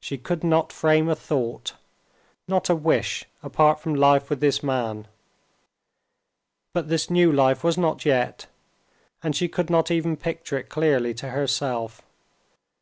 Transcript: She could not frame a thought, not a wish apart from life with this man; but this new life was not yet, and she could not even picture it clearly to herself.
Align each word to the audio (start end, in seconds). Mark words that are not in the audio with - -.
She 0.00 0.18
could 0.18 0.44
not 0.44 0.70
frame 0.70 1.08
a 1.08 1.14
thought, 1.14 1.72
not 2.46 2.68
a 2.68 2.76
wish 2.76 3.24
apart 3.42 3.80
from 3.80 3.94
life 3.94 4.28
with 4.28 4.40
this 4.40 4.62
man; 4.62 5.08
but 6.74 6.88
this 6.90 7.08
new 7.08 7.32
life 7.32 7.64
was 7.64 7.78
not 7.78 8.04
yet, 8.04 8.48
and 9.22 9.34
she 9.34 9.48
could 9.48 9.70
not 9.70 9.90
even 9.90 10.18
picture 10.18 10.58
it 10.58 10.68
clearly 10.68 11.14
to 11.14 11.30
herself. 11.30 12.02